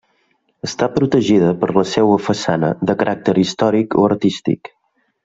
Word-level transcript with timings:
Està 0.67 0.87
protegida 0.93 1.51
per 1.63 1.69
la 1.75 1.83
seua 1.91 2.17
façana 2.29 2.71
de 2.91 2.97
caràcter 3.03 3.37
històric 3.43 3.99
o 4.01 4.07
artístic. 4.13 4.73